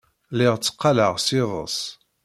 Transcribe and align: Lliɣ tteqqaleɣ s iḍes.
Lliɣ 0.33 0.53
tteqqaleɣ 0.57 1.13
s 1.25 1.27
iḍes. 1.41 1.77